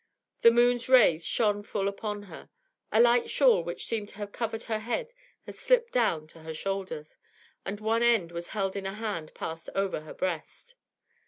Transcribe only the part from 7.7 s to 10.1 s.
one end was held in a hand passed over